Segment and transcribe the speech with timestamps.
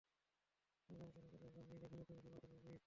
[0.89, 2.71] এমন কোনও জায়গা নেই যেখানে তুমি সোনা ফলাওনি!